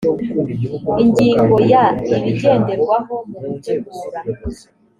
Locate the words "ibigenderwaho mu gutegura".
2.17-4.19